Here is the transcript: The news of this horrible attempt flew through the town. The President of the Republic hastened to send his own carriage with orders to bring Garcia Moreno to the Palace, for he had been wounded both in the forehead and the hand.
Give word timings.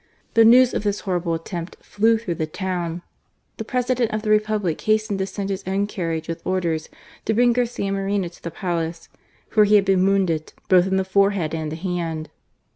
The 0.33 0.43
news 0.43 0.73
of 0.73 0.81
this 0.81 1.01
horrible 1.01 1.35
attempt 1.35 1.75
flew 1.83 2.17
through 2.17 2.33
the 2.33 2.47
town. 2.47 3.03
The 3.57 3.63
President 3.63 4.09
of 4.09 4.23
the 4.23 4.31
Republic 4.31 4.81
hastened 4.81 5.19
to 5.19 5.27
send 5.27 5.51
his 5.51 5.63
own 5.67 5.85
carriage 5.85 6.27
with 6.27 6.41
orders 6.43 6.89
to 7.25 7.35
bring 7.35 7.53
Garcia 7.53 7.91
Moreno 7.91 8.27
to 8.27 8.41
the 8.41 8.49
Palace, 8.49 9.09
for 9.47 9.63
he 9.63 9.75
had 9.75 9.85
been 9.85 10.03
wounded 10.03 10.53
both 10.69 10.87
in 10.87 10.97
the 10.97 11.05
forehead 11.05 11.53
and 11.53 11.71
the 11.71 11.75
hand. 11.75 12.31